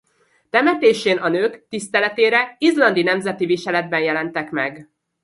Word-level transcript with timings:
Temetésén 0.49 1.17
a 1.19 1.27
nők 1.27 1.67
tiszteletére 1.69 2.55
izlandi 2.57 3.03
nemzeti 3.03 3.45
viseletben 3.45 4.01
jelentek 4.01 4.51
meg. 4.51 4.89